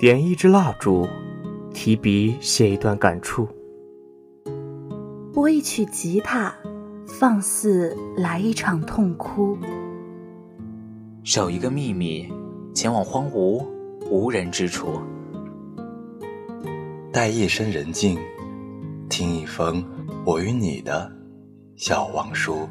[0.00, 1.06] 点一支蜡烛，
[1.74, 3.46] 提笔写一段感触。
[5.30, 6.54] 拨一曲吉他，
[7.06, 9.58] 放肆来一场痛哭。
[11.22, 12.26] 守一个秘密，
[12.72, 13.62] 前往荒芜
[14.10, 14.98] 无人之处。
[17.12, 18.18] 待夜深人静，
[19.10, 19.84] 听一封
[20.24, 21.12] 我与你的
[21.76, 22.66] 小王书。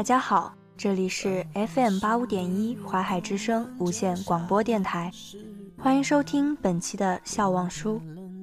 [0.00, 5.12] 大家好，这里是 FM 八五点一淮海之声无线广播电台，
[5.76, 8.00] 欢迎收听本期的笑忘书，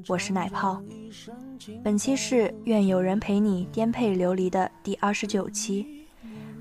[0.08, 0.80] 我是奶泡。
[1.84, 6.06] 本期是愿有人陪你颠沛流离的第二十九期，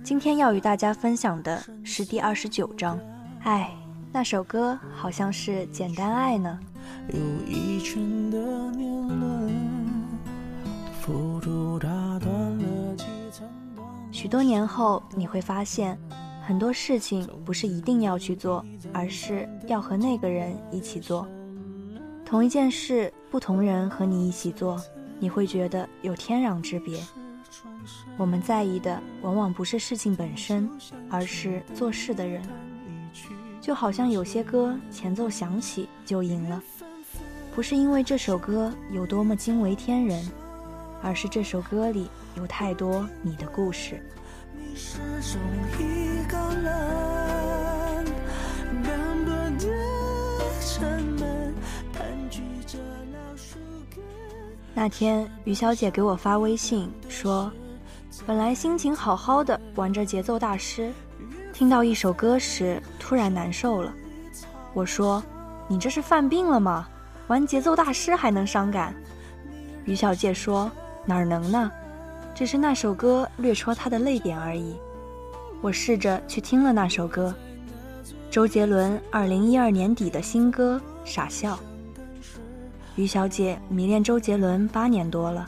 [0.03, 2.99] 今天要与大家分享的是第二十九章。
[3.43, 3.71] 哎，
[4.11, 6.59] 那首歌好像是简单爱呢。
[7.13, 8.39] 有一圈的
[8.71, 9.53] 年轮，
[11.03, 11.87] 付出打
[12.19, 12.97] 断了。
[14.17, 15.95] 许多年后，你会发现，
[16.41, 21.29] 很多事情不是一定要去做，而是要和那个人一起做。
[22.25, 24.83] 同一件事，不同人和你一起做，
[25.19, 26.99] 你会觉得有天壤之别。
[28.17, 30.67] 我们在意的往往不是事情本身，
[31.11, 32.43] 而是做事的人。
[33.61, 36.63] 就好像有些歌前奏响起就赢了，
[37.55, 40.27] 不是因为这首歌有多么惊为天人，
[41.07, 42.11] 而是这首歌里。
[42.35, 44.03] 有太多你的故事。
[54.75, 57.51] 那天，于小姐给我发微信说
[58.27, 60.93] ：“本来心情好好的玩着节奏大师，
[61.55, 63.95] 听到一首歌时突然难受了。”
[64.75, 65.23] 我说
[65.67, 66.87] ：“你这是犯病了吗？
[67.29, 68.95] 玩节奏大师还能伤感？”
[69.87, 70.71] 于小姐说
[71.07, 71.71] ：“哪能呢？”
[72.35, 74.77] 只是那首歌略戳他的泪点而已。
[75.63, 77.35] 我试着去听了那首歌，
[78.31, 80.79] 周杰伦二零一二年底的新歌
[81.11, 81.55] 《傻笑》。
[82.95, 85.47] 于小姐迷恋周杰伦八年多了，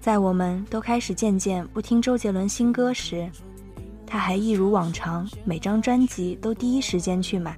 [0.00, 3.30] 在我们都开始渐渐不听周杰伦新歌时，
[4.06, 7.54] 她还一如往常，每张专辑都第一时间去买。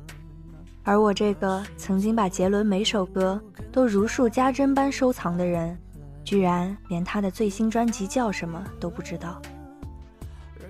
[0.83, 3.41] 而我这个曾经把杰伦每首歌
[3.71, 5.79] 都如数家珍般收藏的人。
[6.25, 9.41] 居然连他的最新专辑叫什么都不知道。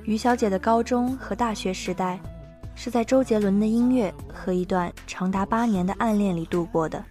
[0.04, 2.18] 于小姐的高中和大学时代，
[2.74, 7.04] 是在周杰伦的音乐和一段长达八年的暗恋里度过的。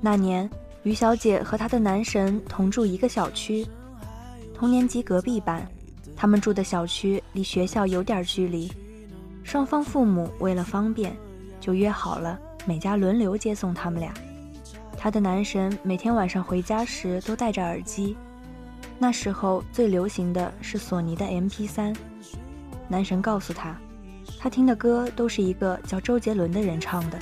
[0.00, 0.48] 那年，
[0.84, 3.66] 于小姐和她的男神同住一个小区，
[4.54, 5.66] 同年级隔壁班，
[6.14, 8.70] 他们住的小区离学校有点距离，
[9.42, 11.16] 双方父母为了方便，
[11.58, 14.14] 就约好了每家轮流接送他们俩。
[14.98, 18.16] 他的男神每天晚上回家时都戴着耳机，
[18.98, 21.94] 那时候最流行的是索尼的 MP3。
[22.88, 23.76] 男神告诉他，
[24.38, 27.18] 他听的歌都是一个叫周杰伦的人唱的。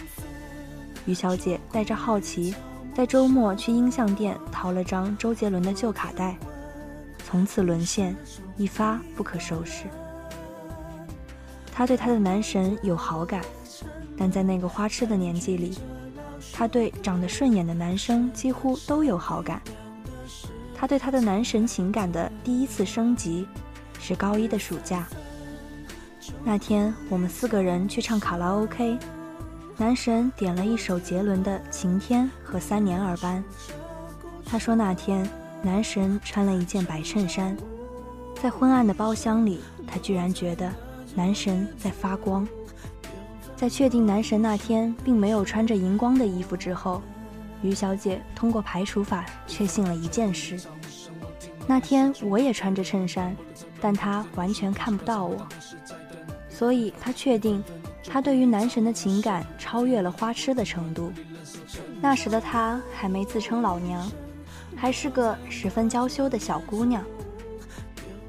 [1.04, 2.54] 于小姐带着好奇，
[2.94, 6.36] 在周末去音像店淘了张周杰伦的旧卡带，
[7.26, 8.16] 从此沦陷，
[8.56, 9.84] 一发不可收拾。
[11.70, 13.42] 她对她的男神有好感，
[14.16, 15.76] 但在那个花痴的年纪里。
[16.52, 19.60] 她对长得顺眼的男生几乎都有好感。
[20.74, 23.46] 她对她的男神情感的第一次升级，
[24.00, 25.06] 是高一的暑假。
[26.44, 28.98] 那天我们四个人去唱卡拉 OK，
[29.76, 33.42] 男神点了一首杰伦的《晴天》和《三年二班》。
[34.46, 35.28] 他说那天
[35.62, 37.56] 男神穿了一件白衬衫，
[38.40, 40.70] 在昏暗的包厢里，他居然觉得
[41.14, 42.46] 男神在发光。
[43.64, 47.00] 在确定男神那天并没有穿着荧光的衣服之后，
[47.62, 50.60] 于小姐通过排除法确信了一件事：
[51.66, 53.34] 那天我也穿着衬衫，
[53.80, 55.48] 但他完全看不到我。
[56.50, 57.64] 所以她确定，
[58.06, 61.10] 她对于男神的情感超越了花痴的程度。
[62.02, 64.06] 那时的她还没自称老娘，
[64.76, 67.02] 还是个十分娇羞的小姑娘。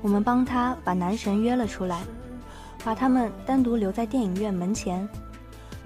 [0.01, 2.03] 我们帮她把男神约了出来。
[2.83, 5.09] 把他们单独留在电影院门前，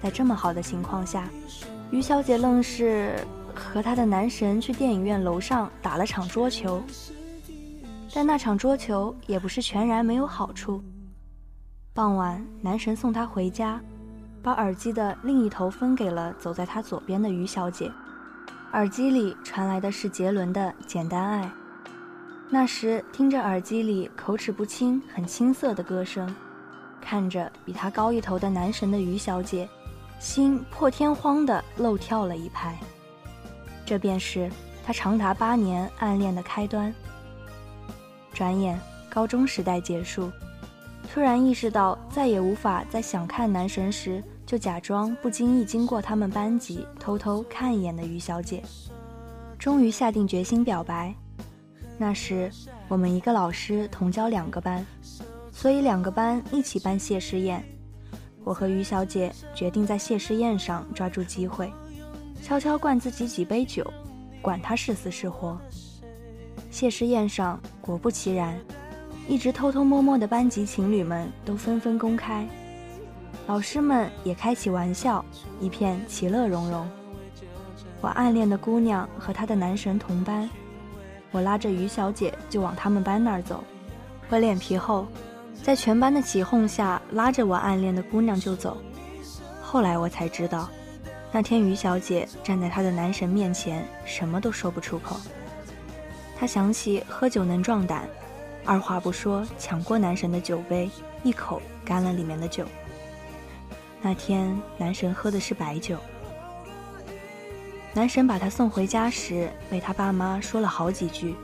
[0.02, 1.30] 在这么好的情况下，
[1.92, 3.16] 于小姐愣是
[3.54, 6.82] 和她的男神去电影院楼上打了场桌球。
[8.14, 10.84] 但那场桌球也不是全然没有好处。
[11.94, 13.80] 傍晚，男神送她回家，
[14.42, 17.92] 把耳机的另一头分给了走在他左边的于小姐。
[18.74, 21.44] 耳机里传来的是杰伦的《简单爱》。
[22.50, 26.34] 那时听着耳机里口齿不清、很青涩的歌声，
[27.00, 29.70] 看着比他高一头的男神的于小姐，
[30.20, 32.78] 心破天荒地漏跳了一拍。
[33.86, 34.52] 这便是
[34.86, 36.94] 他长达八年暗恋的开端。
[38.34, 38.80] 转眼
[39.10, 40.32] 高中时代结束。
[41.12, 48.62] 突然意识到再也无法在想看男神时就假装不经意经过他们班级偷偷看一眼的于小姐，
[49.58, 51.16] 终于下定决心表白。
[51.98, 52.52] 那时
[52.88, 54.86] 我们一个老师同教两个班，
[55.52, 57.64] 所以两个班一起办谢师宴。
[58.50, 61.72] 我和于小姐决定在谢师宴上抓住机会，
[62.42, 63.86] 悄悄灌自己几杯酒，
[64.42, 65.56] 管他是死是活。
[66.72, 68.60] 谢师宴上果不其然。
[69.28, 72.44] 一直偷偷摸摸的班级情侣们都纷纷公开，
[73.46, 75.24] 老师们也开起玩笑，
[75.60, 76.90] 一片其乐融融。
[78.02, 80.50] 我暗恋的姑娘和她的男神同班，
[81.30, 83.64] 我拉着于小姐就往他们班那儿走。
[84.28, 85.06] 我脸皮厚，
[85.64, 88.78] 在全班的起哄下拉着我暗恋的姑娘就走。
[89.62, 90.68] 后来我才知道，
[91.32, 95.16] 那天于小姐站在她的男神面前，什么都说不出口。
[96.38, 98.08] 她想起喝酒能壮胆。
[98.66, 100.90] 二话不说，抢过男神的酒杯，
[101.24, 102.66] 一口干了里面的酒。
[104.02, 105.98] 那天，男神喝的是白酒。
[107.94, 111.36] 男神把他送回家时，被他爸妈说了好几句。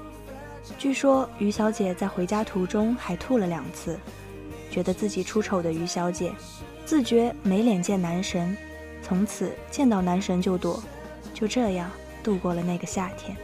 [0.77, 3.97] 据说于小姐在回家途中还吐了两次，
[4.69, 6.33] 觉得自己出丑的于小姐，
[6.85, 8.55] 自觉没脸见男神，
[9.01, 10.81] 从此见到男神就躲，
[11.33, 11.89] 就这样
[12.23, 13.35] 度过了那个夏天。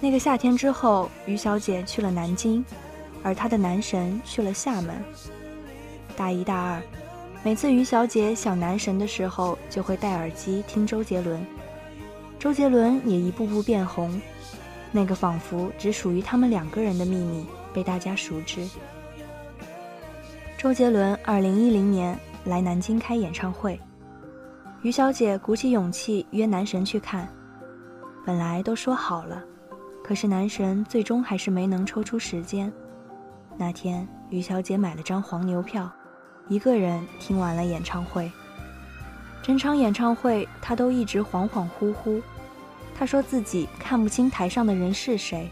[0.00, 2.64] 那个夏天之后，于小姐去了南京，
[3.22, 4.94] 而她的男神去了厦门。
[6.16, 6.82] 大一、大二，
[7.42, 11.44] 每次于小姐想男神的时候，就会戴耳机听周杰伦。
[12.38, 14.20] 周杰伦也一步步变红，
[14.90, 18.66] 那个仿佛只属于他们两个人的秘密被大家熟知。
[20.56, 23.78] 周杰伦二零一零年来南京开演唱会，
[24.82, 27.28] 于小姐鼓起勇气约男神去看，
[28.26, 29.44] 本来都说好了。
[30.02, 32.72] 可是男神最终还是没能抽出时间。
[33.58, 35.90] 那天，于小姐买了张黄牛票，
[36.48, 38.30] 一个人听完了演唱会。
[39.42, 42.22] 整场演唱会，她都一直恍恍惚惚。
[42.98, 45.48] 她说自己看不清台上的人是谁，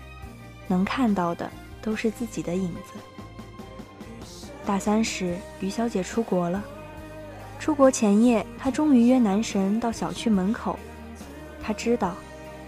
[0.67, 1.49] 能看到的
[1.81, 4.29] 都是自己的影子。
[4.65, 6.65] 大三时，于小姐出国了。
[7.61, 10.79] 出国前夜，她终于约男神到小区门口。
[11.63, 12.15] 她知道。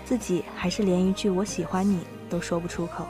[0.05, 3.07] 自己还是连一句“我喜欢你”都说不出口，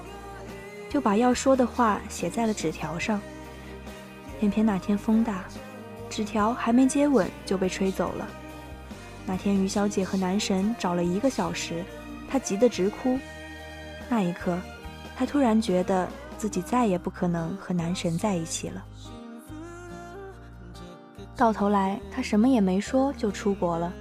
[0.90, 3.20] 就把要说的话写在了纸条上。
[4.40, 5.44] 偏偏那天风大，
[6.10, 8.28] 纸条还没接吻就被吹走了。
[9.28, 11.84] 那天于小姐和男神找了一个小时，
[12.30, 13.18] 她急得直哭。
[14.08, 14.58] 那一刻，
[15.14, 16.08] 她突然觉得
[16.38, 18.82] 自己再也不可能和男神在一起了。
[21.36, 23.92] 到头来，她什么也没说就出国了。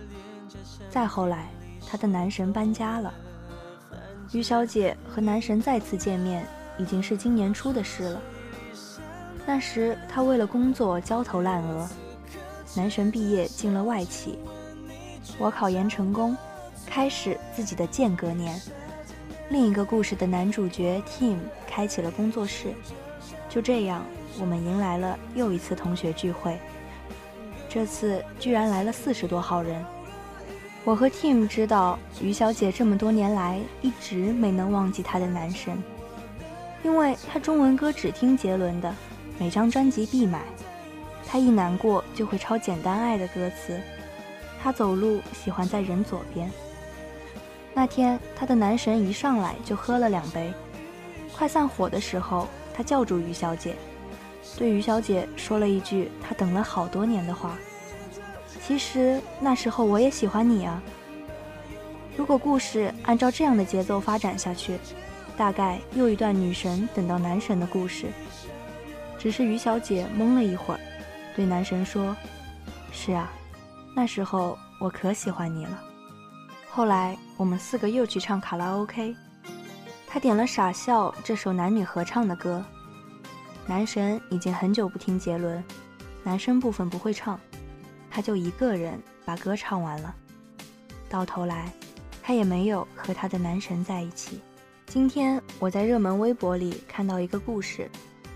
[0.90, 1.50] 再后来。
[1.90, 3.14] 她的男神搬家了，
[4.34, 6.46] 于小姐和男神再次见面
[6.78, 8.22] 已经是今年初的事了。
[9.46, 11.88] 那时她为了工作焦头烂额，
[12.76, 14.38] 男神毕业进了外企，
[15.40, 16.36] 我考研成功，
[16.86, 18.60] 开始自己的间隔年。
[19.50, 22.74] 另一个故事的男主角 Tim 开启了工作室，
[23.48, 24.04] 就这样，
[24.40, 26.58] 我们迎来了又一次同学聚会，
[27.70, 29.86] 这次居然来了四十多号人。
[30.84, 35.78] 我和 Tim 知道，于小姐这么多年来一直没能忘记她的男神，
[36.84, 38.94] 因为她中文歌只听杰伦的，
[39.38, 40.42] 每张专辑必买。
[41.26, 43.80] 她一难过就会抄《简单爱》的歌词。
[44.62, 46.50] 她走路喜欢在人左边。
[47.74, 50.54] 那天，她的男神一上来就喝了两杯，
[51.36, 53.76] 快散伙的时候，他叫住于小姐，
[54.58, 57.58] 对于小姐说了一句他等了好多年的话。
[58.62, 60.82] 其实那时候我也喜欢你啊。
[62.16, 64.80] 如果故事按照这样的节奏发展下去，
[65.38, 68.08] 大概又一段女神等到男神的故事。
[69.20, 70.80] 只是于小姐懵了一会儿，
[71.36, 72.16] 对男神说
[72.92, 73.32] ：“是啊，
[73.98, 75.84] 那时候我可喜欢你了。”
[76.70, 79.16] 后来我们四个又去唱卡拉 OK，
[80.06, 82.64] 他点了《傻笑》这首男女合唱的歌。
[83.66, 85.64] 男神已经很久不听杰伦，
[86.24, 87.40] 男生部分不会唱。
[88.08, 90.16] 他就一个人把歌唱完了，
[91.10, 91.72] 到头来，
[92.22, 94.40] 他也没有和他的男神在一起。
[94.86, 97.90] 今天我在热门微博里看到一个故事，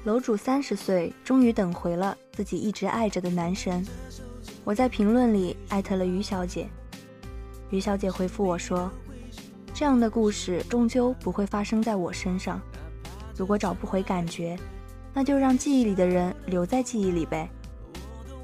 [0.05, 3.85] 楼主三十岁终于等回了自己一直爱着的男神。
[4.63, 6.69] 我在评论里艾特了于小姐，
[7.71, 8.91] 于小姐回复我说
[9.73, 12.61] ：“这样的故事终究不会发生在我身上。
[13.35, 14.57] 如果找不回感觉，
[15.13, 17.49] 那就让记忆里的人留在记忆里呗，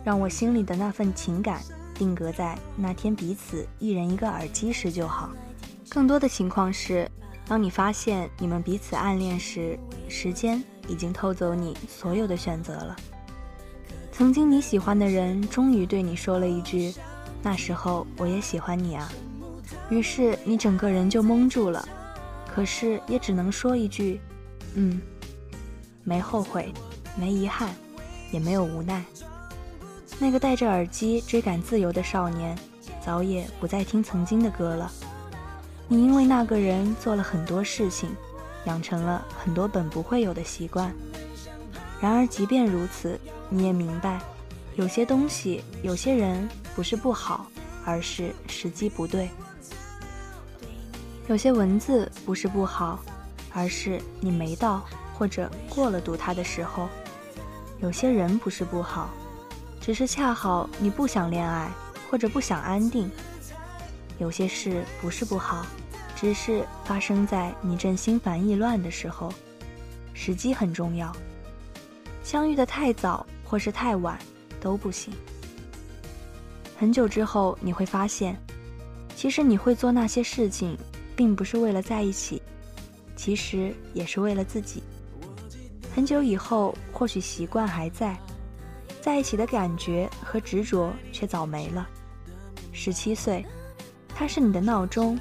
[0.03, 1.61] 让我心里的那份情感
[1.93, 5.29] 定格在那天彼此一人一个耳机时就好。
[5.87, 7.09] 更多的情况是，
[7.47, 9.77] 当你发现你们彼此暗恋时，
[10.09, 12.95] 时间已经偷走你所有的选择了。
[14.17, 16.91] 曾经你喜欢的人终于对你说了一句。”
[17.43, 19.07] 那时候我也喜欢你啊，
[19.91, 21.87] 于是你整个人就懵住了，
[22.51, 24.19] 可是也只能说一句，
[24.73, 24.99] 嗯，
[26.03, 26.73] 没后悔，
[27.15, 27.69] 没遗憾，
[28.31, 29.05] 也没有无奈。
[30.17, 32.57] 那个戴着耳机追赶自由的少年，
[33.05, 34.91] 早也不再听曾经的歌了。
[35.87, 38.09] 你因为那个人做了很多事情，
[38.65, 40.91] 养成了很多本不会有的习惯。
[42.01, 43.17] 然而即便如此，
[43.49, 44.19] 你也明白。
[44.75, 47.47] 有些东西，有些人不是不好，
[47.83, 49.27] 而是时机不对；
[51.27, 52.99] 有些文字不是不好，
[53.53, 54.85] 而是你没到
[55.15, 56.87] 或者过了读它的时候；
[57.79, 59.09] 有些人不是不好，
[59.81, 61.71] 只是恰好你不想恋爱
[62.11, 63.09] 或者不想安定；
[64.19, 65.65] 有些事不是不好，
[66.15, 69.33] 只是发生在你正心烦意乱的时候。
[70.13, 71.11] 时机很重要，
[72.23, 74.19] 相遇的太早或是太晚。
[74.59, 75.13] 都不行。
[76.77, 78.35] 很久之后，你会发现，
[79.15, 80.75] 其实你会做那些事情，
[81.15, 82.41] 并不是为了在一起，
[83.15, 84.81] 其实也是为了自己。
[85.93, 88.17] 很久以后，或许习惯还在，
[88.99, 91.87] 在一起的感觉和执着却早没了。
[92.73, 93.45] 十七岁，
[94.09, 95.19] 他是你的闹钟，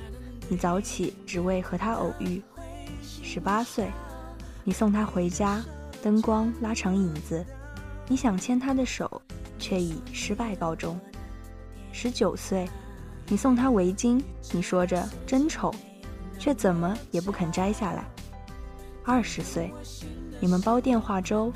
[0.49, 2.42] 你早起只为和他偶遇。
[3.02, 3.90] 十八岁，
[4.64, 5.62] 你送他回家，
[6.02, 7.45] 灯光拉长影子。
[8.08, 9.20] 你想牵他的手，
[9.58, 10.98] 却以失败告终。
[11.92, 12.68] 十九岁，
[13.26, 14.22] 你送他围巾，
[14.52, 15.75] 你说着真丑，
[16.38, 18.04] 却怎么也不肯摘下来。
[19.04, 19.72] 二十岁，
[20.40, 21.52] 你们煲电话粥，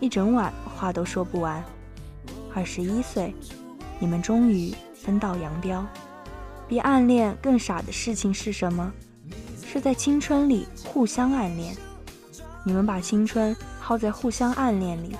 [0.00, 1.62] 一整晚话都说不完。
[2.54, 3.34] 二十一岁，
[3.98, 5.86] 你们终于分道扬镳。
[6.66, 8.92] 比暗恋更傻的事情是什么？
[9.66, 11.76] 是在青春里互相暗恋。
[12.64, 15.14] 你们把青春耗在互相暗恋里。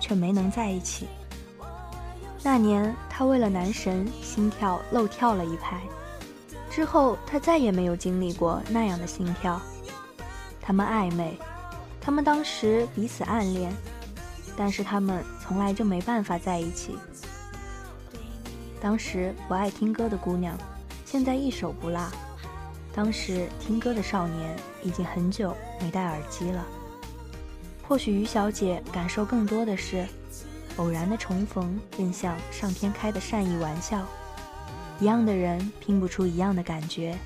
[0.00, 1.06] 却没能在一起。
[2.42, 5.80] 那年，他为了男神心跳漏跳了一拍，
[6.70, 9.60] 之后他再也没有经历过那样的心跳。
[10.60, 11.36] 他们暧昧，
[12.00, 13.72] 他们当时彼此暗恋，
[14.56, 16.96] 但是他们从来就没办法在一起。
[18.80, 20.56] 当时不爱听歌的姑娘，
[21.04, 22.08] 现在一首不落；
[22.94, 26.64] 当时听歌的少年，已经很久没戴耳机了。
[27.88, 30.06] 或许于小姐感受更多的是，
[30.76, 34.06] 偶然的重逢更像上天开的善意玩笑。
[35.00, 37.16] 一样的人拼不出一样的感觉，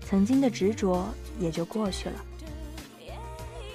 [0.00, 1.06] 曾经的执着
[1.38, 2.24] 也就过去了。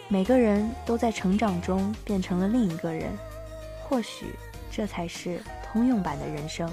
[0.07, 3.11] 每个人都在成长中变成了另一个人，
[3.83, 4.25] 或许
[4.71, 6.67] 这才是通用版的人生。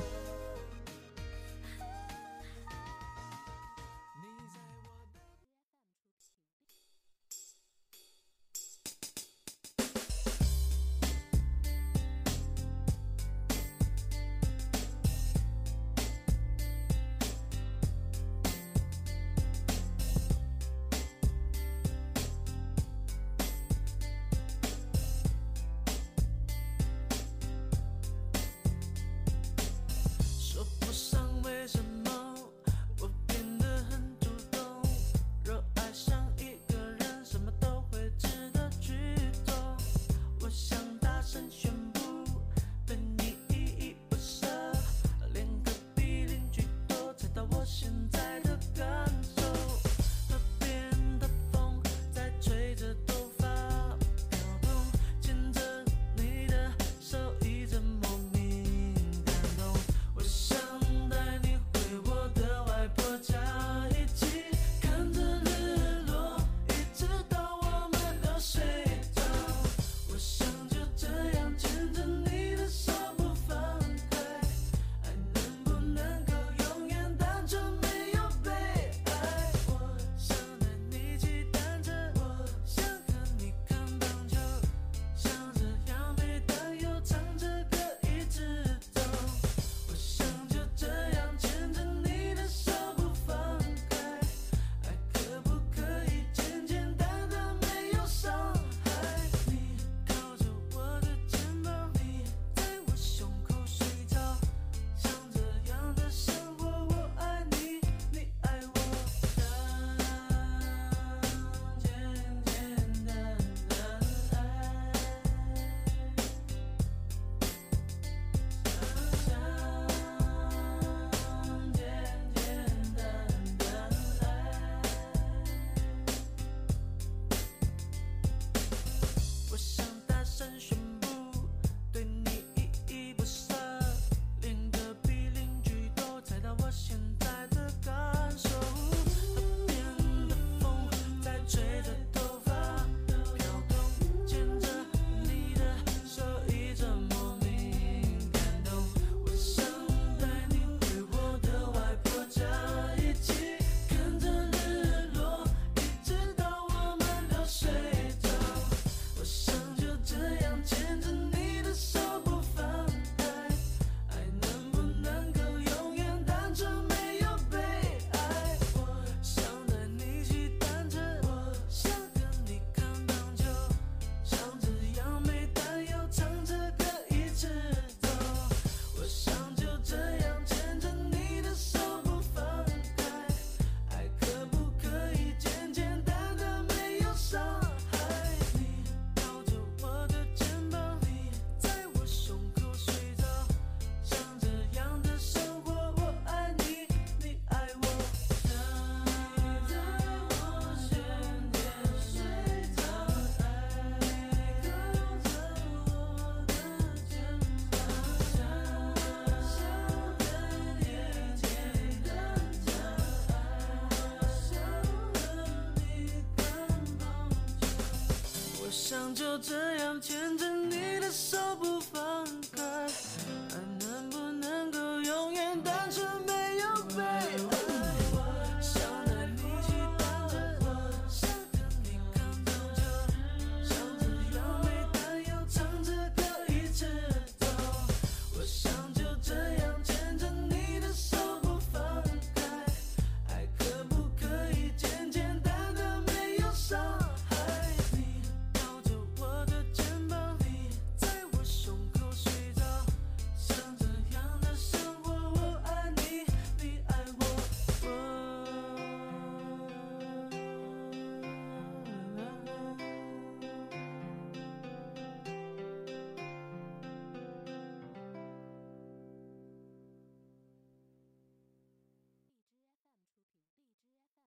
[219.15, 219.88] 就这样